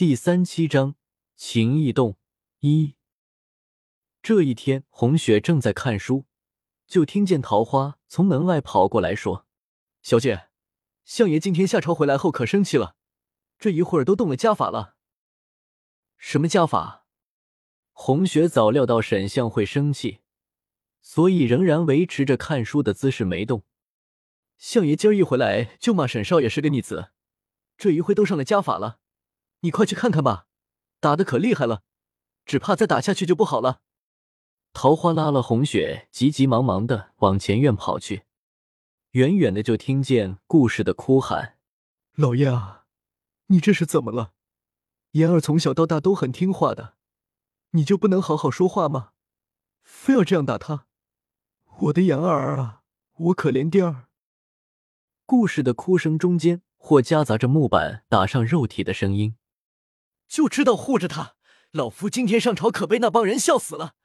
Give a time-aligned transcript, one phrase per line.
[0.00, 0.94] 第三七章
[1.36, 2.16] 情意动
[2.60, 2.94] 一。
[4.22, 6.24] 这一天，红雪正在看书，
[6.86, 9.46] 就听见桃花从门外跑过来，说
[10.00, 10.48] ：“小姐，
[11.04, 12.96] 相爷今天下朝回来后可生气了，
[13.58, 14.96] 这一会儿都动了家法了。
[16.16, 17.04] ”“什么家法？”
[17.92, 20.20] 红雪早料到沈相会生气，
[21.02, 23.64] 所以仍然维持着看书的姿势没动。
[24.56, 27.10] 相爷今儿一回来就骂沈少爷是个逆子，
[27.76, 28.99] 这一回都上了家法了，
[29.60, 30.46] 你快去看看吧，
[31.00, 31.82] 打的可厉害了，
[32.46, 33.80] 只怕再打下去就不好了。
[34.72, 38.24] 桃花拉了红雪，急急忙忙的往前院跑去，
[39.10, 41.58] 远远的就听见顾氏的哭喊
[42.16, 42.86] ：“老爷啊，
[43.46, 44.32] 你这是怎么了？
[45.12, 46.94] 言儿从小到大都很听话的，
[47.72, 49.10] 你就不能好好说话吗？
[49.82, 50.86] 非要这样打他？
[51.80, 52.82] 我的言儿啊，
[53.16, 54.06] 我可怜爹儿。”
[55.26, 59.36] 故事的哭声中间，或夹杂着木板打上肉体的声音。
[60.30, 61.34] 就知道护着他，
[61.72, 63.96] 老夫今天上朝可被那帮人笑死了，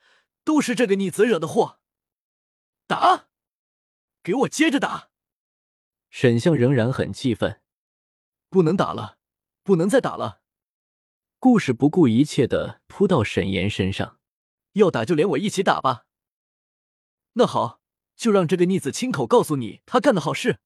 [0.43, 1.79] 都是这个逆子惹的祸。
[2.87, 3.27] 打，
[4.23, 5.11] 给我接着打！
[6.09, 7.61] 沈相仍然很气愤，
[8.49, 9.19] 不能打了，
[9.63, 10.41] 不能再打了。
[11.37, 14.17] 故事不顾一切的扑到沈岩身上，
[14.73, 16.07] 要打就连我一起打吧。
[17.33, 17.81] 那好，
[18.15, 20.57] 就让这个逆子亲口告诉你他干的好事。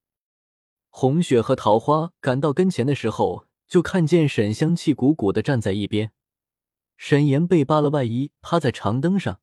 [0.88, 6.12] 红雪和桃花赶到跟前的时候，就看见沈香气鼓鼓的站在一边，
[6.98, 9.40] 沈岩被扒了外衣，趴在长凳上，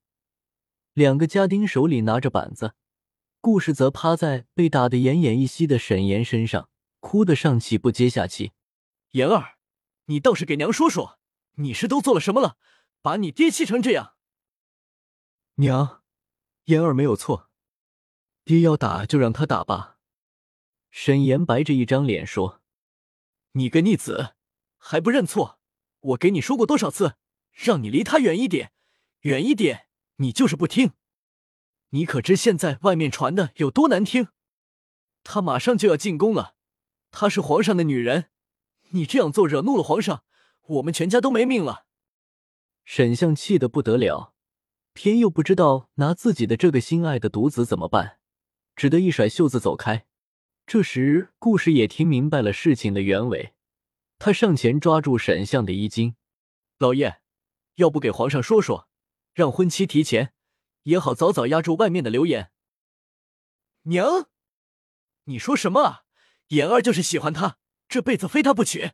[0.92, 2.74] 两个家丁手里拿着板子，
[3.40, 8.50] 顾氏则趴在被打得奄奄一息的沈岩身上，哭得上气不接下气。
[9.12, 9.58] 岩儿，
[10.06, 11.20] 你倒是给娘说说，
[11.54, 12.56] 你是都做了什么了，
[13.00, 14.14] 把你爹气成这样？
[15.54, 16.02] 娘，
[16.64, 17.48] 言儿没有错，
[18.44, 19.98] 爹要打就让他打吧。
[20.90, 22.60] 沈岩白着一张脸说
[23.56, 24.34] ：“你个逆子，
[24.76, 25.58] 还不认错？
[26.00, 27.14] 我给你说过多少次，
[27.52, 28.72] 让你离他远一点，
[29.22, 30.92] 远一点，你就是不听。
[31.90, 34.28] 你可知现在外面传的有多难听？
[35.24, 36.54] 他马上就要进宫了，
[37.10, 38.26] 她是皇上的女人，
[38.90, 40.22] 你这样做惹怒了皇上，
[40.66, 41.86] 我们全家都没命了。”
[42.84, 44.34] 沈相气得不得了，
[44.92, 48.18] 偏又不知道拿自己的这个心爱的独子怎么办，
[48.76, 50.05] 只得一甩袖子走开。
[50.66, 53.54] 这时，顾氏也听明白了事情的原委，
[54.18, 56.16] 他上前抓住沈相的衣襟
[56.78, 57.20] ：“老爷，
[57.76, 58.88] 要不给皇上说说，
[59.32, 60.32] 让婚期提前，
[60.82, 62.50] 也好早早压住外面的流言。”
[63.86, 64.28] 娘，
[65.26, 66.02] 你说什么啊？
[66.48, 68.90] 言儿就是喜欢他，这辈子非他不娶。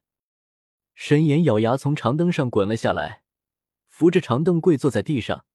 [0.94, 3.22] 沈岩咬牙从长凳上滚了下来，
[3.88, 5.46] 扶着长凳跪坐在地上，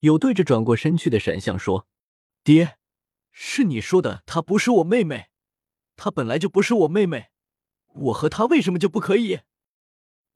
[0.00, 1.88] 有对着转过身去的沈相说
[2.44, 2.76] ：“爹，
[3.30, 5.28] 是你说的，她不是我妹妹。”
[5.96, 7.30] 她本来就不是我妹妹，
[7.88, 9.40] 我和她为什么就不可以？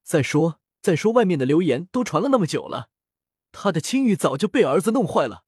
[0.02, 2.90] 再说，再说，外面的流言都传了那么久了，
[3.50, 5.44] 她的清誉早就被儿子弄坏了，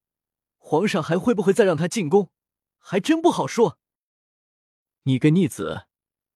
[0.57, 2.31] 皇上还会不会再让她进宫，
[2.79, 3.79] 还真不好说。
[5.05, 5.87] 你个逆子，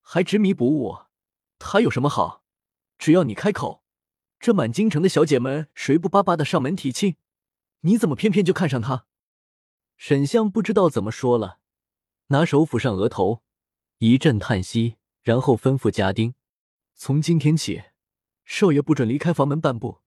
[0.01, 0.99] 还执迷不悟，
[1.59, 2.45] 她有什么好？
[2.99, 3.83] 只要你开口，
[4.39, 7.17] 这满京城的小姐们谁不巴巴的上门提亲？
[7.81, 9.07] 你怎么偏偏就看上她？
[9.97, 11.59] 沈相不知道怎么说了，
[12.29, 13.43] 拿手抚上额头。
[14.05, 16.35] 一阵叹息，然后吩咐家丁
[16.97, 17.85] ：“从今天起，
[18.45, 20.01] 少爷不准离开房门半步。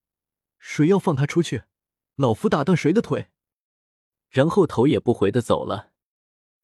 [0.59, 1.63] 谁要放他出去，
[2.17, 3.29] 老夫打断谁的腿。”
[4.29, 5.94] 然后头也不回的走了。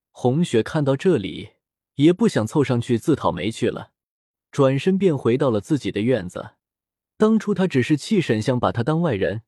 [0.10, 1.52] 红雪看到这里，
[1.96, 3.94] 也不想凑上去自讨没趣了，
[4.52, 6.56] 转身便回到了自己的院子。
[7.16, 9.44] 当初他只是气沈相把他当外人，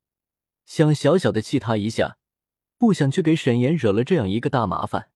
[0.64, 2.16] 想小小的气他一下，
[2.78, 5.10] 不想去给沈岩惹了这样一个大麻烦。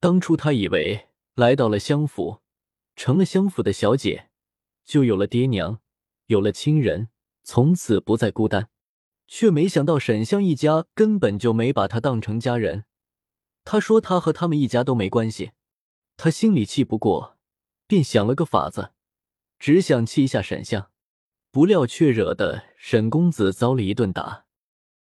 [0.00, 1.08] 当初他以为。
[1.34, 2.40] 来到了相府，
[2.94, 4.30] 成了相府的小姐，
[4.84, 5.80] 就有了爹娘，
[6.26, 7.08] 有了亲人，
[7.42, 8.70] 从此不再孤单。
[9.26, 12.84] 却没想到沈香一家根本就没把她当成家人。
[13.64, 15.52] 他说他和他们一家都没关系。
[16.16, 17.38] 他心里气不过，
[17.86, 18.92] 便想了个法子，
[19.58, 20.90] 只想气一下沈香，
[21.50, 24.43] 不料却惹得沈公子遭了一顿打。